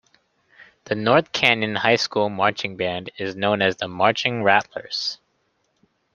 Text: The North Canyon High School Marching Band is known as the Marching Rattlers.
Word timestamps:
The 0.85 0.95
North 0.95 1.31
Canyon 1.31 1.75
High 1.75 1.97
School 1.97 2.27
Marching 2.29 2.75
Band 2.75 3.11
is 3.19 3.35
known 3.35 3.61
as 3.61 3.75
the 3.75 3.87
Marching 3.87 4.41
Rattlers. 4.41 5.19